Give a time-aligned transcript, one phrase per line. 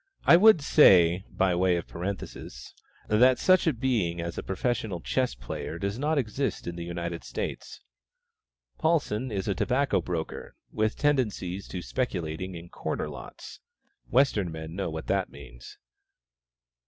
[0.25, 2.73] I would say, by way of parenthesis,
[3.07, 7.23] that such a being as a professional chess player does not exist in the United
[7.23, 7.81] States.
[8.79, 13.59] Paulsen is a tobacco broker, with tendencies to speculating in "corner lots."
[14.09, 15.77] (Western men know what that means.)